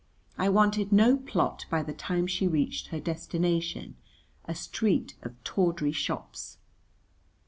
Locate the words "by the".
1.69-1.93